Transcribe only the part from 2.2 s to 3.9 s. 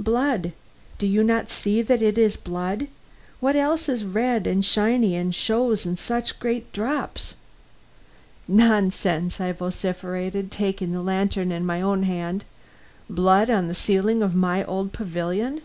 blood? What else